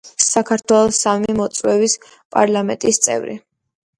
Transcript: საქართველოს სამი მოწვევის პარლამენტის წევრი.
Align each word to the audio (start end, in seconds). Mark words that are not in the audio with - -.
საქართველოს 0.27 1.01
სამი 1.05 1.35
მოწვევის 1.41 1.95
პარლამენტის 2.37 2.99
წევრი. 3.07 3.37